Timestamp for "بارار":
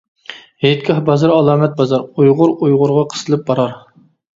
3.53-3.83